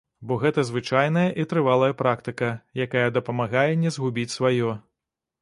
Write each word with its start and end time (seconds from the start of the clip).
Бо 0.29 0.35
гэта 0.43 0.61
звычайная 0.69 1.25
і 1.43 1.45
трывалая 1.51 1.89
практыка, 1.99 2.49
якая 2.87 3.05
дапамагае 3.19 3.69
не 3.85 3.95
згубіць 3.99 4.29
сваё. 4.39 4.75